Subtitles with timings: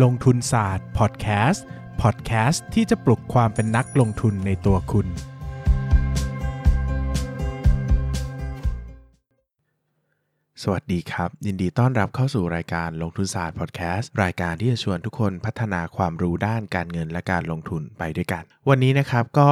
[0.00, 1.64] ลงทุนศาสตร์พอดแคสต์
[2.02, 5.06] พอดแคสต์ที่จะปลุกความเป็นนักลงทุนในตัวคุณ
[10.62, 19.50] สวัสดีครับ ยินดีต้อนรับเข้าสู่รายการลงทุนศาสตร์พอดแคสต์รายการที่จะชวนทุกคนพัฒนาความรู้ด้านการเงินและการลงทุนไปด้วยกัน วันนี้นะครับก็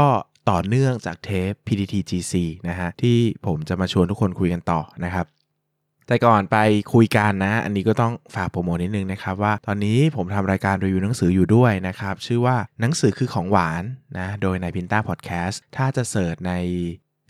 [0.50, 2.34] ต่อเนื่องจากเทป PDTGC
[2.68, 5.26] นะฮะที่ผมจะมาชวนทุกคนคุยกันต่อนะครับ
[6.10, 6.58] แต่ก่อนไป
[6.92, 13.82] คุยกันนะ อันนี้ก็ต้องฝากโปรโมทนิดนึงนะครับว่าตอนนี้ผมทำรายการรีวิวหนังสืออยู่ด้วยนะครับ ชื่อว่าหนังสือคือของหวาน
[14.18, 16.54] นะโดยใน Pinta Podcast ถ้าจะ search ใน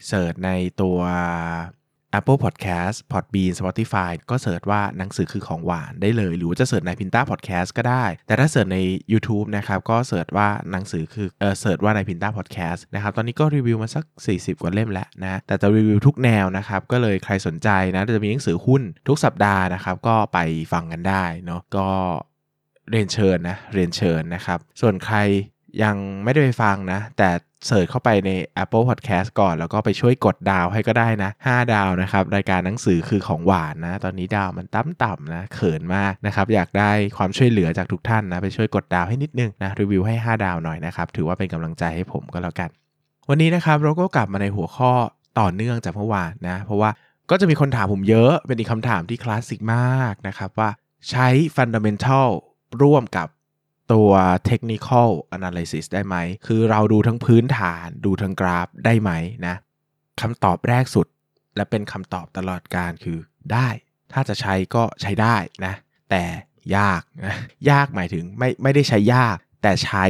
[0.08, 0.50] search ใน
[0.82, 0.98] ตัว
[2.18, 8.66] Apple Podcast Podbean Spotify ก็ search ว่าหนังสือคือของหวานได้เลย หรือว่าจะ search ใน Pinta Podcast ก็ได้ แต่ถ้า search
[8.74, 8.78] ใน
[9.12, 20.38] YouTube นะครับก็ search ว่าหนังสือคือเออ search ว่าใน Pinta Podcast นะครับตอนนี้ก็รีวิวมาสัก 40 กว่าเล่มแล้วนะแต่จะรีวิวทุกแนวนะครับก็เลยใครสนใจนะจะมีหนังสือหุ้นทุกสัปดาห์นะครับก็ไป
[20.72, 21.88] ฟังกันได้เนาะก็
[22.90, 25.18] เรียนเชิญนะเรียนเชิญนะครับส่วนใคร
[25.82, 27.30] ยังไม่ได้ไปฟังนะ แต่
[27.66, 28.30] เสิร์ชเข้าไปใน
[28.62, 42.70] Apple Podcast ก่อน แล้วก็ไปช่วยกดดาวให้ก็ได้นะ 5 ดาวนะครับ รายการหนังสือคือของหวานนะ ตอนนี้ดาวมันต่ำๆนะเขินมากนะครับ อยากได้ความช่วยเหลือจากทุกท่านนะ ไปช่วยกดดาวให้นิดนึงนะ รีวิวให้ 5 ดาวหน่อยนะครับ ถือว่าเป็นกำลังใจให้ผมก็แล้วกัน
[43.28, 44.92] วันนี้นะครับเราก็กลับมาในหัวข้อ
[45.40, 46.90] ต่อเนื่องจากเมื่อวานนะ เพราะว่า
[47.30, 50.70] ก็จะมีคนถามผมเยอะเป็นอีกคำถามที่คลาสสิกมากนะครับว่า
[51.10, 52.28] ใช้ Fundamental
[52.82, 53.28] ร่วมกับ
[53.92, 54.10] ตัว
[54.50, 59.10] technical analysis ได้ไหม คือเราดูทั้งพื้นฐาน ดูทั้งกราฟได้ไหม
[59.46, 59.56] นะ
[60.20, 61.06] คำตอบแรกสุด
[61.56, 63.18] และเป็นคำตอบตลอดการคือ
[63.52, 63.68] ได้
[64.12, 65.74] ถ้าจะใช้ก็ใช้ได้นะ
[66.10, 66.22] แต่
[66.76, 67.36] ยากนะ
[67.70, 70.04] ยากหมายถึงไม่ไม่ได้ใช้ยาก แต่ใช้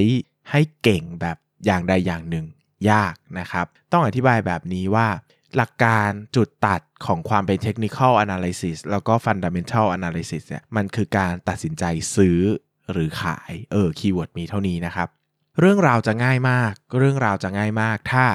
[0.51, 1.37] ให้เก่งแบบ
[1.67, 2.47] อย่างใดอย่างหนึ่ง
[2.91, 5.09] ยากนะครับ ต้องอธิบายแบบนี้ว่า
[5.57, 11.85] หลักการจุดตัดของความเป็น technical analysis แล้วก็ fundamental analysis เนี่ยมันคือการตัดสินใจ
[12.17, 12.39] ซื้อ
[12.93, 15.09] หรือขายเออ keyword มีเท่านี้นะครับ
[15.61, 18.27] เรื่องราวจะง่ายมาก เรื่องราวจะง่ายมากถ้า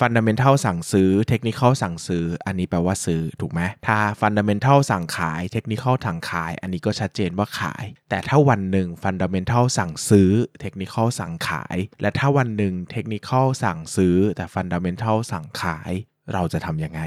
[0.00, 10.30] Fundamental สั่งซื้อ Technical สั่งซื้อ อันนี้แปลว่าซื้อถูกไหมถ้า Fundamental สั่งขาย Technical สั่งขาย อันนี้ก็ชัดเจนว่าขาย แต่ถ้าวันหนึ่ง Fundamental สั่งซื้อ
[10.62, 15.92] Technical สั่งขาย และถ้าวันหนึ่ง Technical สั่งซื้อ แต่ Fundamental สั่งขาย
[16.32, 17.00] เราจะทำยังไง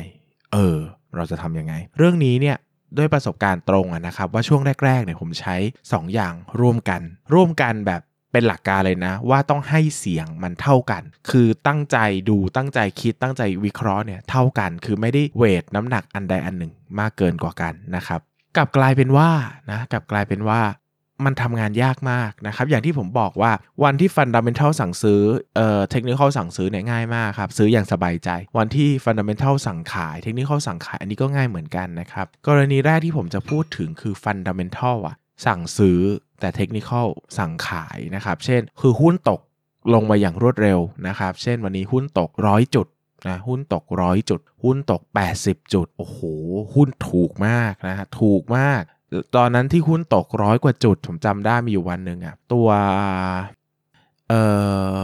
[0.53, 0.77] เออ
[1.15, 2.57] เราจะทำยังไง เรื่องนี้เนี่ย
[2.97, 5.55] ด้วยประสบการณ์ตรงนะครับ ว่าช่วงแรกๆเนี่ยผมใช้
[5.85, 7.01] 2 อย่างร่วมกัน
[7.33, 11.97] ร่วมกันแบบเป็นหลักการเลยนะ ว่าต้องให้เสียงมันเท่ากัน คือตั้งใจ
[12.29, 18.21] ดูตั้งใจคิดตั้งใจวิเคราะห์เนี่ยเท่ากัน คือไม่ได้เวทน้ำหนักอันใดอันหนึ่งมากเกินกว่ากันนะครับ
[18.57, 19.29] กลับกลายเป็นว่า
[19.71, 20.61] นะกลับกลายเป็นว่า
[21.25, 23.51] มันทำงานยากมากนะครับ อย่างที่ผมบอกว่า
[23.83, 25.21] วันที่ Fundamental สั่งซื้อ
[25.55, 35.99] เอ่อ Technical สั่งซื้อเนี่ยง่ายมากครับ ซื้ออย่างสบายใจ วันที่ Fundamental สั่งขาย Technical สั่งขายอันนี้ก็ง่ายเหมือนกันนะครับ กรณีแรกที่ผมจะพูดถึงคือ Fundamental อะสั่งซื้อ
[36.39, 37.07] แต่ Technical
[37.37, 39.41] สั่งขายนะครับ เช่น คือหุ้นตก
[39.93, 42.87] ลงมาอย่างรวดเร็วนะครับ เช่นวันนี้หุ้นตกร้อยจุด
[43.27, 45.01] นะหุ้นตกร้อยจุด หุ้นตก
[45.37, 46.19] 80 จุด โอ้โห
[46.75, 48.83] หุ้นถูกมากนะฮะถูกมาก
[49.35, 52.67] ตอนนั้นที่หุ้นตกร้อยกว่าจุด ผมจำได้มีอยู่วันหนึ่งอะตัว
[54.29, 54.43] เอ่
[54.93, 54.97] อ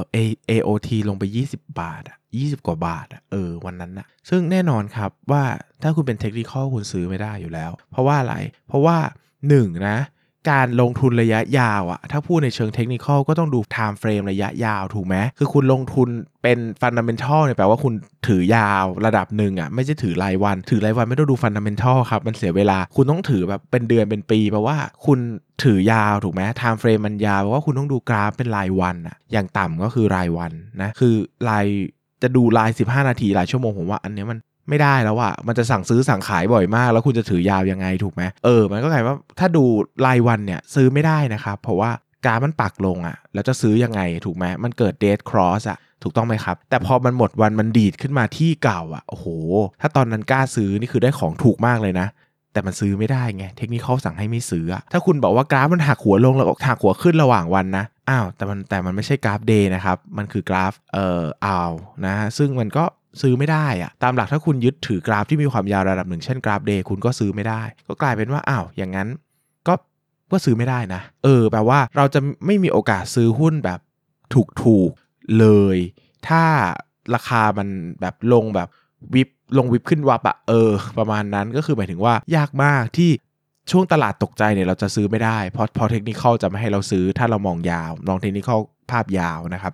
[0.49, 5.43] AOT ลงไป 20 บาทอะ20 กว่าบาทอะเออวันนั้นนะซึ่งแน่นอนครับว่า
[5.81, 8.35] ถ้าคุณเป็นเทคนิคคุณซื้อไม่ได้อยู่แล้ว เพราะว่าอะไร
[8.67, 8.97] เพราะว่า
[9.47, 9.97] 1 นะ
[10.51, 16.09] การลงทุนระยะยาวอะถ้าพูดในเชิงเทคนิคก็ต้องดู time frame ระยะยาวถูกไหมคือคุณลงทุน
[16.43, 17.93] เป็น fundamental เนี่ยแปลว่าคุณ
[18.27, 25.19] ถือยาวระดับหนึ่งอะไม่ใช่ถือรายวัน ถือรายวันไม่ต้องดู fundamental ครับ มันเสียเวลาคุณต้องถือแบบเป็นเดือนเป็นปีแปลว่าคุณ
[25.63, 30.51] ถือยาวถูกไหม time frame มันยาวแปลว่าคุณต้องดูกราฟเป็นรายวันอะอย่างต่ำก็คือรายวัน
[30.81, 31.13] นะคือ
[31.49, 31.65] ราย
[32.21, 39.63] จะดูราย 15 นาทีรายชั่วโมงผมว่าอันนี้มัน ไม่ได้แล้วอะมันจะสั่งซื้อสั่งขายบ่อยมาก แล้วคุณจะถือยาวยังไงถูกไหมเออ มันก็กลายว่าถ้าดู
[40.05, 41.91] รายวันเนี่ยซื้อไม่ได้นะครับ เพราะว่า
[42.25, 49.25] การมันปักลงอะแล้วจะซื้อยังไงถูกไหมมันเกิด death cross อะถูกต้องไหมครับ แต่พอมันหมดวันมันดีดขึ้นมาที่เก่าอะโอ้โห
[49.81, 52.07] ถ้าตอนนั้นกล้าซื้อนี่คือได้ของถูกมากเลยนะ
[52.53, 61.71] แต่มันซื้อไม่ได้ไง เทคนิคเขาสั่งให้ไม่ซื้อ ถ้าคุณบอกว่ากราฟมันหักหัวลงแล้วหักหัวขึ้นระหว่างวันนะ อ้าว แต่มันแต่มันไม่ใช่กราฟ day นะครับ มันคือกราฟ เอ่ออาว
[62.05, 62.85] นะ ซึ่งมันก็
[63.21, 69.07] ซื้อไม่ได้อะตามหลักถ้าคุณยึดถือกราฟที่มีความยาวระดับหนึ่งเช่นกราฟ day คุณก็ซื้อไม่ได้ ก็กลายเป็นว่าอ้าวอย่างนั้น
[69.67, 69.73] ก็
[70.31, 73.79] ก็ซื้อไม่ได้นะ เออแปลว่าเราจะไม่มีโอกาสซื้อหุ้นแบบ
[74.63, 75.77] ถูกๆเลย
[76.27, 76.43] ถ้า
[77.15, 77.67] ราคามัน
[78.01, 78.67] แบบลงแบบ
[79.15, 83.11] วิบลงวิบขึ้นวับอะเออ ประมาณนั้นก็คือหมายถึงว่ายากมากที่
[83.71, 88.59] ช่วงตลาดตกใจเนี่ยเราจะซื้อไม่ได้ เพราะพอเทคนิคเข้าจะไม่ให้เราซื้อถ้าเรามองยาวมองเทคนิคเข้า
[88.91, 89.73] ภาพยาวนะครับ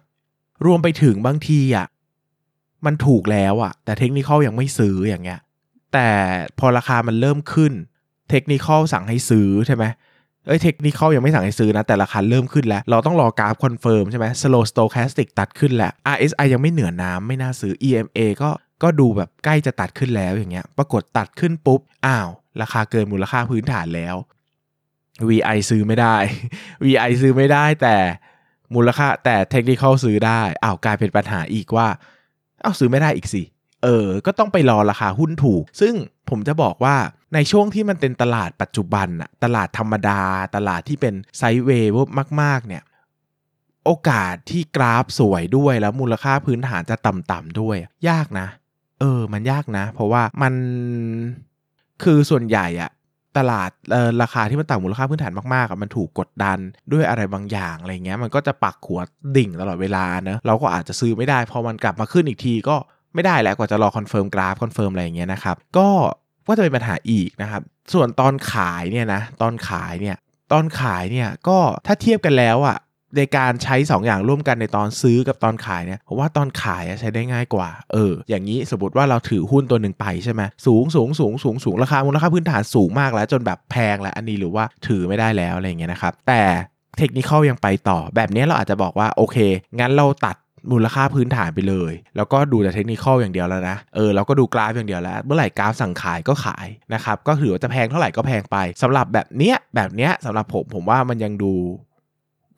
[0.66, 1.88] รวมไปถึงบางทีอะ
[2.86, 5.40] มันถูกแล้วอะแต่เทคนิคยังไม่ซื้ออย่างเงี้ย
[5.94, 6.10] แต่
[6.60, 7.74] พอราคามันเริ่มขึ้น
[8.30, 9.86] เทคนิคสั่งให้ซื้อใช่ไหม
[10.48, 18.50] เอ้ยเทคนิคยังไม่สั่งให้ซื้อนะ แต่ราคาเริ่มขึ้นแล้ว เราต้องรอกราฟ confirm ใช่ไหม slow stochastic ตัดขึ้นแหละ RSI ยังไม่เหนือน้ำไม่น่าซื้อ EMA ก็
[18.84, 22.28] ก็ดูแบบใกล้จะตัดขึ้นแล้วอย่างเงี้ย ปรากฏตัดขึ้นปุ๊บ อ้าว
[22.62, 24.16] ราคาเกินมูลค่าพื้นฐานแล้ว
[25.30, 26.16] VI ซื้อไม่ได้
[26.86, 27.96] VI ซื้อไม่ได้แต่
[28.76, 31.88] มูลค่าแต่เทคนิคซื้อได้ อ้าวกลายเป็นปัญหาอีกว่า
[32.62, 33.44] เอาซื้อไม่ได้อีกสิ
[33.84, 35.94] เออ ก็ต้องไปรอราคาหุ้นถูก ซึ่ง
[36.30, 36.96] ผมจะบอกว่า
[37.34, 40.22] ในช่วงที่มันเป็นตลาดปัจจุบันอะตลาดธรรมดา
[40.56, 41.92] ตลาดที่เป็นไซด์เวย์
[42.42, 42.84] มาก ๆ เนี่ย
[43.86, 47.78] โอกาสที่กราฟสวยด้วยแล้วมูลค่าพื้นฐานจะต่ำๆด้วย
[48.10, 48.48] ยากนะ
[49.00, 50.54] เออ มันยากนะ เพราะว่ามัน
[52.04, 52.92] คือส่วนใหญ่อะ
[53.38, 53.70] ตลาด
[54.22, 56.58] ราคาที่มันต่ำมูลค่าพื้นฐานมากๆมันถูกกดดัน
[56.92, 62.76] ด้วยอะไรบางอย่างอะไรเงี้ยมันก็จะปักขวดดิ่งตลอดเวลาเนะเราก็อาจจะซื้อไม่ได้พอมันกลับมาขึ้นอีกทีก็
[63.14, 65.90] ไม่ได้แล้วกว่าจะรอ confirm กราฟ confirm อะไรอย่างเงี้ยนะครับก็
[66.48, 67.62] ก็จะเป็นปัญหาอีกนะครับ
[67.94, 70.18] ส่วนตอนขายเนี่ยนะตอนขายเนี่ย
[70.52, 72.78] ตอนขายเนี่ยก็ถ้าเทียบกันแล้วอ่ะ
[73.18, 86.44] ในการใช้2 อย่างร่วมกันในตอนซื้อกับตอนขายเนี่ยผมว่าตอนขายใช้ได้ง่ายกว่า เออ อย่างนี้สมมติว่าเราถือหุ้นตัวหนึ่งไปใช่ไหมสูงสูงสูงสูงสูงราคามูลค่าพื้นฐานสูงมากแล้ว จนแบบแพงแล้วอันนี้หรือว่าถือไม่ได้แล้วอะไรเงี้ยนะครับ แต่
[86.98, 89.38] เทคนิคยังไปต่อ แบบนี้เราอาจจะบอกว่าโอเค
[89.80, 90.36] งั้นเราตัด
[90.72, 101.54] มูลค่าพื้นฐานไปเลย แล้วก็ดูแต่เทคนิคอย่างเดียวแล้วนะ เออเราก็ดูกราฟอย่างเดียวแล้ว เมื่อไหร่กราฟสั่งขายก็ขายนะครับ ก็ถือว่าจะแพงเท่าไหร่ก็แพงไปสำหรับแบบเนี้ยแบบเนี้ยสำหรับผมผมว่ามันยังดู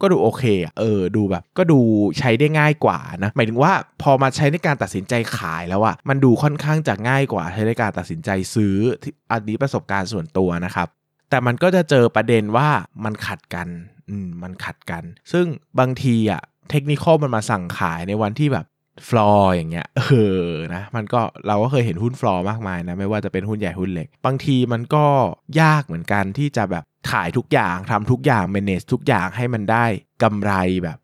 [0.02, 0.44] ก็ดูโอเค
[0.80, 1.80] เออดูแบบ ก็ดู
[2.20, 8.76] ใช้ได้ง่ายกว่านะหมายถึงว่าพอมาใช้ในการตัดสินใจขายแล้วอะมันดูค่อนข้างจะง่ายกว่าใช้ในการตัดสินใจซื้อ
[9.32, 10.88] อันนี้ประสบการณ์ส่วนตัวนะครับ
[11.30, 12.70] แต่มันก็จะเจอประเด็นว่า
[13.04, 13.68] มันขัดกัน
[14.10, 15.46] อืมมันขัดกัน ซึ่ง
[15.80, 18.66] บางทีอะเทคนิคมันมาสั่งขายในวันที่แบบ
[19.08, 20.14] ฟลอร์อย่างเงี้ย เอ
[20.46, 25.06] อนะมันก็เราก็เคยเห็นหุ้นฟลอร์มากมายนะ ไม่ว่าจะเป็นหุ้นใหญ่หุ้นเล็ก บางทีมันก็
[25.62, 29.86] ยากเหมือนกันที่จะแบบขายทุกอย่างทำทุกอย่าง manage ทุกอย่างให้มันได้
[30.24, 30.54] กำไร
[30.84, 30.98] แบบ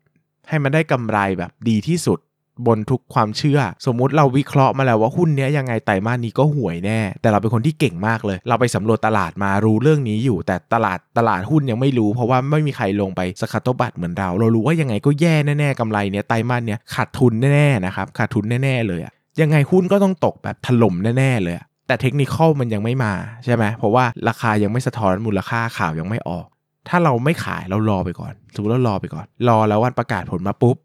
[0.48, 2.18] ให้มันได้กำไรแบบดีที่สุด
[2.66, 21.54] บนทุกความเชื่อ สมมุติเราวิเคราะห์มาแล้วว่าหุ้นนี้ยังไงไตรมาสนี้ก็ห่วยแน่ แต่เราเป็นคนที่เก่งมากเลย เราไปสำรวจตลาดมารู้เรื่องนี้อยู่ แต่ตลาดตลาดหุ้นยังไม่รู้ เพราะว่าไม่มีใครลงไป scuttlebutt เหมือนเรา เรารู้ว่ายังไงก็แย่แน่ๆกำไรเนี้ยไตรมาสเนี้ยขาดทุนแน่ๆนะครับขาดทุนแน่ๆเลยอะยังไงหุ้นก็ต้องตกแบบถล่มแน่ๆเลย
[21.86, 23.12] แต่เทคนิคมันยังไม่มา
[23.44, 26.46] ใช่ไหมเพราะว่าราคายังไม่สะท้อนมูลค่าข่าวยังไม่ออก
[26.88, 30.76] ถ้าเราไม่ขายเรารอไปก่อนสมมติเรารอไปก่อน รอแล้ววันประกาศผลมาปุ๊บ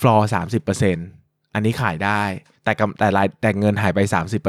[0.00, 1.06] ฟลอร์สามสิบเปอร์เซ็นต์
[1.56, 2.22] อันนี้ขายได้
[2.64, 4.00] แต่กแต่รายแต่เงินหายไป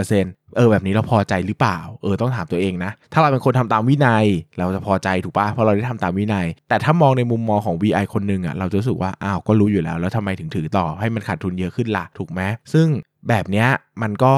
[0.03, 4.25] 30%เออแบบนี้เราพอใจหรือเปล่า เออต้องถามตัวเองนะ ถ้าเราเป็นคนทำตามวินัย
[4.57, 12.41] เราจะพอใจถูกปะเพราะเราได้ทำตามวินัย แต่ถ้ามองในมุมมองของ VI คนหนึ่งอะ่ะเราจะรู้สึกว่าอ้าวก็รู้อยู่แล้ว แล้วทำไมถึงถือต่อให้มันขาดทุนเยอะขึ้นละ่ะถูกไหม
[12.73, 12.87] ซึ่ง
[13.29, 13.67] แบบเนี้ย
[14.01, 14.35] มันก็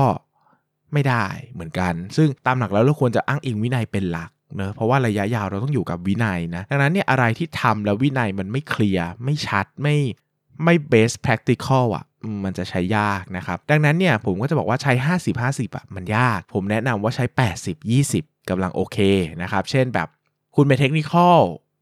[0.94, 9.96] ไม่ได้เหมือนกัน ซึ่งตามหลักแล้วเราควรจะอ้างอิงวินัยเป็นหลักเนอะเพราะว่าระยะยาวเราต้องอยู่กับวินัยนะ ดังนั้นเนี่ยอะไรที่ทำแล้ววินัยมันไม่เคลียร์ไม่ชัดไม่
[10.64, 12.06] ไม่ best practical อะ
[12.44, 17.26] มันจะใช้ยากนะครับ ดังนั้นเนี่ยผมก็จะบอกว่าใช้ 50 50อะมันยาก ผมแนะนำว่าใช้
[17.58, 17.76] 80
[18.12, 18.98] 20กำลังโอเค
[19.42, 20.08] นะครับ เช่นแบบ
[20.56, 21.40] คุณเป็นเทคนิคอล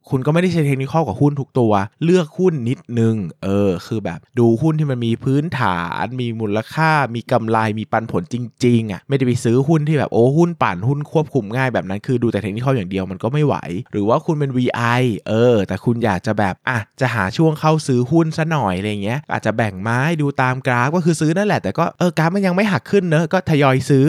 [0.09, 1.73] คุณก็ไม่ได้ใช้เทคนิคกับหุ้นทุกตัว
[2.03, 13.55] เลือกหุ้นนิดนึง เออ คือแบบดูหุ้นที่มันมีพื้นฐาน มีมูลค่า มีกำไร มีปันผลจริงๆอะ ไม่ได้ไปซื้อหุ้นที่แบบโอ้หุ้นปั่นหุ้นควบคุมง่ายแบบนั้น คือดูแต่เทคนิคอย่างเดียวมันก็ไม่ไหว
[13.91, 24.05] หรือว่าคุณเป็น VI เออ แต่คุณอยากจะแบบอะจะหาช่วงเข้าซื้อหุ้นซะหน่อยอะไรเงี้ย อาจจะแบ่งไม้ดูตามกราฟก็คือซื้อนั่นแหละ แต่ก็เออกราฟมันยังไม่หักขึ้นเนอะก็ทยอยซื้อ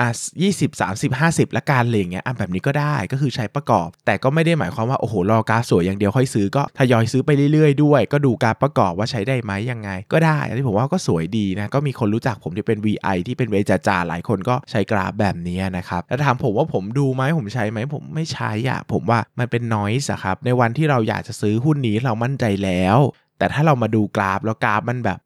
[0.00, 0.08] อะ
[0.42, 22.98] ยี่สิบสามสิบห้าสิบละกันอะไรเงี้ยอะแบบนี้ก็ได้ก็คือใช้ประกอบ แต่ก็ไม่ได้หมายความว่าโอ้โหรอกราฟสวยอย่างเดียวค่อยซื้อก็ทยอยซื้อไปเรื่อยๆด้วย ก็ดูการประกอบว่าใช้ได้ไหมยังไง ก็ได้อันนี้ผมว่าก็สวยดีนะก็มีคนรู้จักผมที่เป็น VI ที่เป็นเวจาจาหลายคนก็ใช้กราฟแบบนี้นะครับแล้วถามผมว่าผมดูไหมผมใช้ไหมผมไม่ใช้อะผมว่ามันเป็น noise ครับในวันที่เราอยากจะซื้อหุ้นนี้เรามั่นใจแล้ว
[23.38, 25.18] แต่ถ้าเรามาดูกราฟแล้วกราฟมันแบบ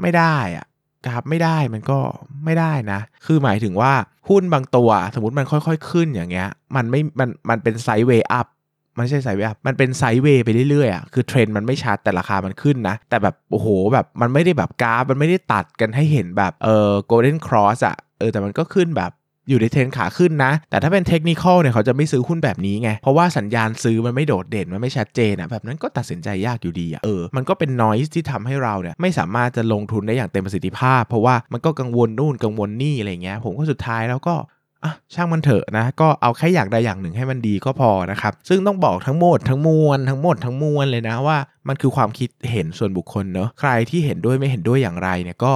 [0.00, 0.66] ไม่ได้อะ
[1.06, 1.98] กราฟไม่ได้มันก็
[2.44, 3.92] ไม่ได้นะ คือหมายถึงว่า
[4.28, 8.46] หุ้นบางตัวสมมติมันค่อยๆ ขึ้นอย่างเงี้ย มันไม่ มัน มันเป็น sideway up
[8.96, 19.10] มันไม่ใช่ sideway up มันเป็น sideway ไปเรื่อยๆอะ คือเทรนด์มันไม่ชัดแต่ราคามันขึ้นนะ แต่แบบโอ้โหแบบมันไม่ได้แบบกราฟ มันไม่ได้ตัดกันให้เห็นแบบเออ golden cross อะ เออแต่มันก็ขึ้นแบบ
[19.48, 34.36] อยู่ในเทรนขาขึ้นนะ แต่ถ้าเป็นเทคนิคเนี่ยเขาจะไม่ซื้อหุ้นแบบนี้ไง เพราะว่าสัญญาณซื้อมันไม่โดดเด่น มันไม่ชัดเจนอะแบบนั้นก็ตัดสินใจยากอยู่ดีอะเออ มันก็เป็นนอยส์ที่ทำให้เราเนี่ยไม่สามารถจะลงทุนได้อย่างเต็มประสิทธิภาพ เพราะว่ามันก็กังวลนู่นกังวลนี่อะไรเงี้ย ผมก็สุดท้ายแล้วก็
[34.84, 41.38] อะช่างมันเถอะนะ ก็เอาแค่อย่างใดอย่างหนึ่งให้มันดีก็พอนะครับ ซึ่งต้องบอกทั้งหมดทั้งมวลทั้งหมดทั้งมวลเลยนะว่า
[41.68, 45.52] มันคือความคิดเห็นส่วนบุคคลเนอะใครที่เห็นด้วยไม่เห็นด้วยอย่างไรเนี่ยก็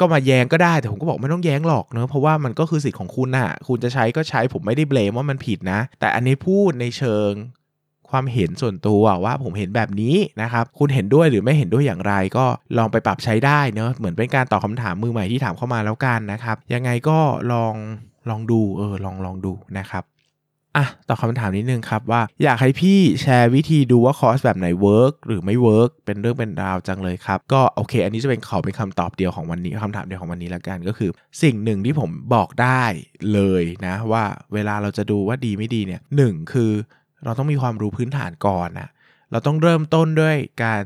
[0.00, 7.32] ก็มาแย้งก็ได้แต่ผมก็บอกไม่ต้องแย้งหรอกเนอะเพราะว่ามันก็คือสิทธิ์ของคุณน่ะ คุณจะใช้ก็ใช้ผมไม่ได้ blame ว่ามันผิดนะ แต่อันนี้พูดในเชิง
[8.10, 12.46] ความเห็นส่วนตัวว่าผมเห็นแบบนี้นะครับคุณเห็นด้วยหรือไม่เห็นด้วยอย่างไรก็
[12.78, 17.18] ลองไปปรับใช้ได้เนอะเหมือนเป็นการตอบคำถามมือใหม่ที่ถามเข้ามาแล้วกันนะครับ ยังไงก็
[17.52, 17.74] ลอง
[18.30, 20.04] ลองดูเออลองลองดูนะครับ
[20.76, 31.10] อะตอบคำถามนิดนึงครับว่าอยากให้พี่แชร์วิธีดูว่าคอร์สแบบไหน work หรือไม่ work เป็นเรื่องเป็นราวจังเลยครับ ก็โอเค อันนี้จะเป็นขอเป็นคำตอบเดียวของวันนี้คำถามเดียวของวันนี้ละกันก็คือ
[31.42, 32.84] สิ่งหนึ่งที่ผมบอกได้
[33.32, 36.72] เลยนะว่าเวลาเราจะดูว่าดีไม่ดีเนี่ยหนึ่งคือ
[37.24, 38.88] เราต้องมีความรู้พื้นฐานก่อนนะ
[39.30, 40.82] เราต้องเริ่มต้นด้วยการ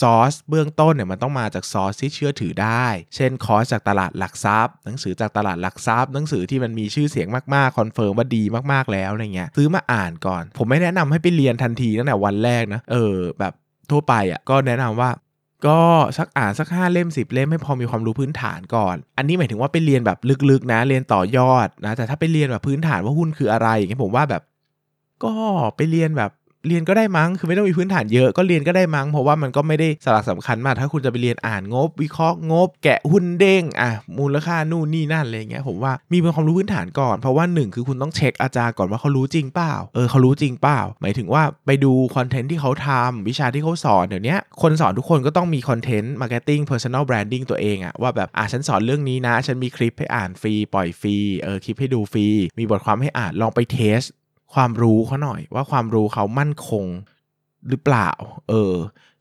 [0.00, 13.52] ซอสเบื้องต้นเนี่ยมันต้องมาจากซอสที่เชื่อถือได้ เช่นคอร์สจากตลาดหลักทรัพย์ หนังสือจากตลาดหลักทรัพย์ หนังสือที่มันมีชื่อเสียงมากๆ confirm ว่าดีมากๆแล้วอะไรเงี้ยซื้อมาอ่านก่อน ผมไม่แนะนำให้ไปเรียนทันทีตั้งแต่วันแรกนะเออแบบ
[13.90, 15.10] ทั่วไปอะก็แนะนำว่า
[15.66, 15.80] ก็
[16.18, 20.18] สักอ่านสักห้าเล่มสิบเล่มให้พอมีความรู้พื้นฐานก่อน อันนี้หมายถึงว่าไปเรียนแบบ
[20.50, 24.42] ลึกๆนะเรียนต่อยอดนะแต่ถ้าไปเรียนแบบพื้นฐานว่าหุ้นคืออะไรอย่างเงี้ยผมว่าแบบ
[25.24, 25.34] ก็
[25.76, 26.30] ไปเรียนแบบ
[26.68, 52.26] เรียนก็ได้มั้ง คือไม่ต้องมีพื้นฐานเยอะก็เรียนก็ได้มั้ง เพราะว่ามันก็ไม่ได้สาระสำคัญมากถ้าคุณจะไปเรียนอ่านงบ วิเคราะห์งบ แกะหุ้นเด้งอะมูลค่านู่นนี่นั่นอะไรเงี้ยผมว่ามีเป็นความรู้พื้นฐานก่อนเพราะว่าหนึ่งคือคุณต้องเช็คอาจารย์ก่อนว่าเขารู้จริงเปล่าเออเขารู้จริงเปล่า หมายถึงว่าไปดูคอนเทนต์ที่เขาทำวิชาที่เขาสอนเดี๋ยวนี้คนสอนทุกคนก็ต้องมี content marketing personal branding ตัวเองอะว่าแบบอะฉันสอนเรื่องนี้นะ ฉันมีคลิปให้อ่านฟรีปล่อยฟรีเออคลิปให้ดูฟรี
[52.58, 54.02] มีบทความให้อ่านลองไป test
[54.54, 56.86] ความรู้เขาหน่อยว่าความรู้เขามั่นคง
[57.68, 58.10] หรือเปล่า
[58.48, 58.74] เออ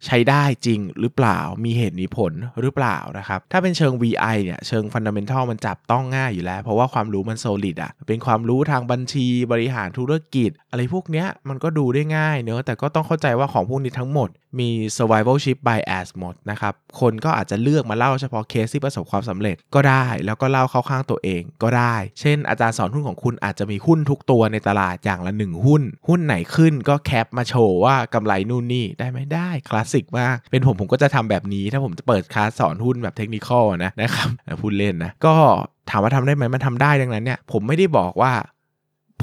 [0.06, 14.30] ใช้ได้จริงหรือเปล่ามีเหตุมีผลหรือเปล่านะครับ ถ้าเป็นเชิง VI เนี่ยเชิงฟันดัมเ n นทัลมันจับต้องง่ายอยู่แล้ว เพราะว่าความรู้มัน solid อะเป็นความรู้ทางบัญชีบริหารธุรกิจ อะไรพวกเนี้ยมันก็ดูได้ง่ายเนอะแต่ก็ต้องเข้าใจว่าของพวกนี้ทั้งหมด
[14.60, 33.50] มี survivalship bias หมดนะครับคนก็อาจจะเลือกมาเล่าเฉพาะเคสที่ประสบความสำเร็จก็ได้ แล้วก็เล่าเข้าข้างตัวเองก็ได้ เช่น อาจารย์สอนหุ้นของคุณอาจจะมีหุ้นทุกตัวในตลาดอย่างละหนึ่งหุ้น หุ้นไหนขึ้นก็แคปมาโชว์ว่ากำไรนู่นนี่ได้ไม่ได้คลาสสิกมาก เป็นผมผมก็จะทำแบบนี้ ถ้าผมจะเปิดคลาสสอนหุ้นแบบเทคนิค
[33.84, 34.30] นะนะครับ
[34.62, 35.36] พูดเล่นนะก็
[35.90, 38.34] ถามว่าทำได้ไหมมันทำได้ดังนั้นเนี่ยผมไม่ได้บอกว่า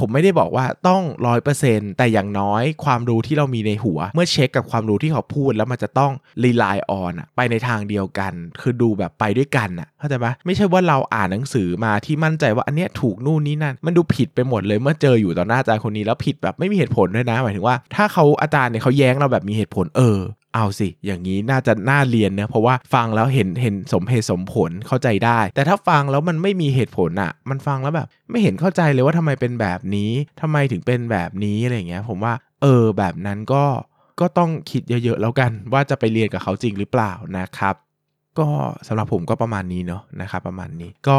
[0.02, 6.12] ผมไม่ได้บอกว่าต้องร้อยเปอร์เซ็นแต่อย่างน้อยความรู้ที่เรามีในหัว เมื่อเช็คกับความรู้ที่เขาพูดแล้วมันจะต้อง
[6.44, 20.18] รีไลน์ออนไปในทางเดียวกัน คือดูแบบไปด้วยกันอะเข้าใจไหมไม่ใช่ว่าเราอ่านหนังสือมาที่มั่นใจว่าอันเนี้ยถูกนู่นนี่นั่นมันดูผิดไปหมดเลยเมื่อเจออยู่ต่อหน้าอาจารย์คนนี้แล้วผิดแบบไม่มีเหตุผลด้วยนะหมายถึงว่าถ้าเขาอาจารย์เนี่ยเขาแย้งเราแบบมีเหตุผลเออ
[20.54, 33.64] เอาสิ อย่างนี้น่าจะน่าเรียนเนะเพราะว่าฟังแล้วเห็นเห็นสมเหตุสมผลเข้าใจได้ แต่ถ้าฟังแล้วมันไม่มีเหตุผลอะ่ะ มันฟังแล้วแบบ ไม่เห็นเข้าใจเลยว่าทำไมเป็นแบบนี้ทำไมถึงเป็นแบบนี้อะไรเงี้ย ผมว่า เออ แบบนั้นก็
[34.20, 37.74] ก็ต้องคิดเยอะๆแล้วกัน ว่าจะไปเรียนกับเขาจริงหรือเปล่านะครับ
[38.38, 38.46] ก็
[38.86, 41.18] สำหรับผมก็ประมาณนี้เนาะนะครับ ประมาณนี้ก็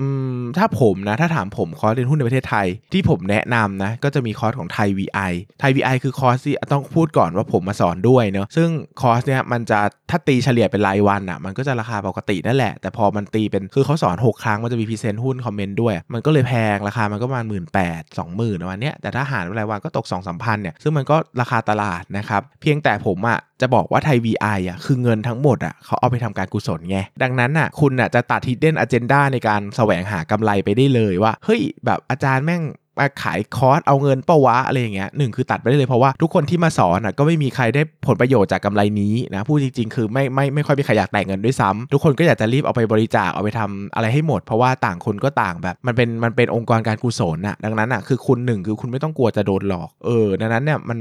[0.00, 8.68] อืมถ้าผมนะ ถ้าถามผมคอร์สเรียนหุ้นในประเทศไทย ที่ผมแนะนำนะ ก็จะมีคอร์สของไทย VI ไทย VI คือคอร์สที่ต้องพูดก่อนว่าผมมาสอนด้วยเนาะซึ่ง
[9.00, 32.62] คอร์สเนี้ยมันจะถ้าตีเฉลี่ยเป็นรายวันอะ่ะ มันก็จะราคาปกตินั่นแหละ แต่พอมันตีเป็นคือเขาสอน 6 ครั้งมันจะมี present หุ้น comment ด้วย มันก็เลยแพงราคามันก็ประมาณหมื่นแปดสองหมื่นวันเนี้ยแต่ถ้าหารรายวันก็ตกสองสามพันเนี่ยซึ่งมันก็ราคาตลาดนะครับเพียงแต่ผมอะ่ะจะบอกว่าไทย VI อะคือเงินทั้งหมดอะเขาเอาไปทำการกุศลไงดังนั้นอะคุณอะจะตัด hidden agenda ในการแสวงหากำไรไปได้เลยว่า เฮ้ยแบบอาจารย์แม่ง
[33.02, 50.98] มาขายคอร์สเอาเงินเป้าวะอะไรอย่างเงี้ยหนึ่งคือตัดไปได้เลยเพราะว่าทุกคนที่มาสอนอะก็ไม่มีใครได้ผลประโยชน์จากกำไรนี้นะพูดจริง ๆ คือไม่ไม่ไม่ค่อยมีใครอยากแต่งเงินด้วยซ้ำทุกคนก็อยากจะรีบเอาไปบริจาคเอาไปทำอะไรให้หมด เพราะว่าต่างคนก็ต่างแบบ มันเป็นมันเป็นองค์กรการกุศลน่ะดังนั้นอะคือคุณหนึ่งคือคุณไม่ต้องกลัวจะโดนหลอกเออดังนั้นเนี่ยมัน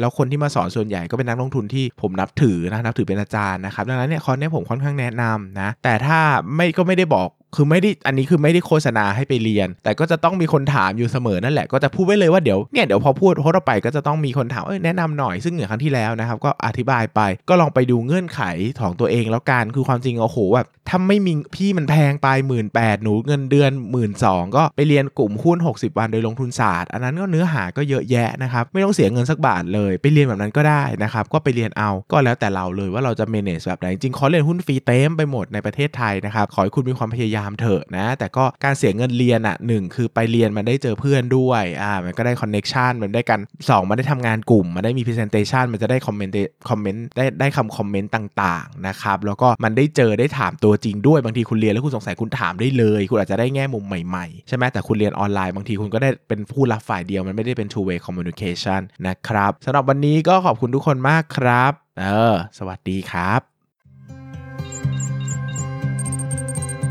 [0.00, 6.18] แล้วคนที่มาสอนส่วนใหญ่ก็เป็นนักลงทุนที่ผมนับถือนะนับถือเป็นอาจารย์นะครับดังนั้นเนี่ยคอนนี้ผมค่อนข้างแนะนำนะแต่ถ้า
[6.54, 18.42] ไม่ก็ไม่ได้บอกคือไม่ได้อันนี้คือไม่ได้โฆษณาให้ไปเรียน แต่ก็จะต้องมีคนถามอยู่เสมอนั่นแหละก็จะพูดไว้เลยว่าเดี๋ยวเนี่ยเดี๋ยวพอพูดโพสต์ไปก็จะต้องมีคนถามเอ้ยแนะนำหน่อยซึ่งเหมือนครั้งที่แล้วนะครับก็อธิบายไปก็ลองไปดูเงื่อนไข
[18.80, 46.34] ของตัวเองแล้วกันคือความจริงโอ้โหแบบถ้าไม่มีพี่มันแพงไปหมื่นแปดหนูเงินเดือนหมื่นสองก็ไปเรียนกลุ่มหุ้น 60 วันโดยลงทุนศาสตร์อันนั้นก็เนื้อหาก็เยอะแยะนะครับไม่ต้องเสียเงินสักบาทเลยไปเรียนแบบนั้นก็ได้นะครับก็ไปเรียนเอาก็แล้วแต่เราเลยว่าเราจะ manage แบบไหนจริงคอร์สเรียนหุ้นฟรีเต็มไปหมดในประเทศไทยนะครับขอให้คุณมีความพยายามเถอะนะ แต่ก็การเสียเงินเรียนอะหนึ่งคือไปเรียนมันได้เจอเพื่อนด้วยอ่ามันก็ได้ connection มันได้กัน2มันได้ทำงานกลุ่ม มันได้มี presentation มันจะได้ comment
[46.70, 63.57] comment ได้ได้คำ comment ต่างๆนะครับแล้วก็มันได้เจอได้ถามตัวจริงด้วยบางทีคุณเรียนแล้วคุณสงสัยคุณถามได้เลย คุณอาจจะได้แง่มุมใหม่ๆ ใช่ไหมแต่คุณเรียนออนไลน์บางทีคุณก็ได้เป็นผู้รับฝ่ายเดียวมันไม่ได้เป็น two way communication นะครับสำหรับวันนี้ก็ขอบคุณทุกคนมากครับ เออ สวัสดีครับ